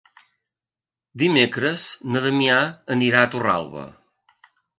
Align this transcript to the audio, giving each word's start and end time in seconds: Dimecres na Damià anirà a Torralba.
Dimecres 1.23 1.83
na 2.15 2.23
Damià 2.25 2.57
anirà 2.97 3.23
a 3.23 3.29
Torralba. 3.37 3.87